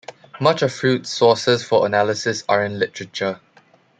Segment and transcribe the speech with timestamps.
[0.39, 3.39] Much of Freud's sources for analysis are in literature.